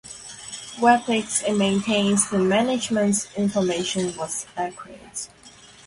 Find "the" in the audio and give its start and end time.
2.31-2.39